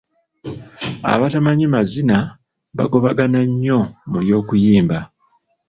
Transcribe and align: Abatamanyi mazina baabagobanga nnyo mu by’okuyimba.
Abatamanyi 1.13 1.65
mazina 1.75 2.17
baabagobanga 2.75 3.25
nnyo 3.49 3.79
mu 4.09 4.17
by’okuyimba. 4.23 4.97